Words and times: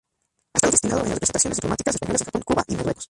Ha 0.53 0.57
estado 0.57 0.71
destinado 0.71 1.01
en 1.01 1.09
las 1.09 1.13
representaciones 1.13 1.57
diplomáticas 1.57 1.93
españolas 1.93 2.21
en 2.21 2.25
Japón, 2.25 2.41
Cuba 2.43 2.63
y 2.67 2.75
Marruecos. 2.75 2.99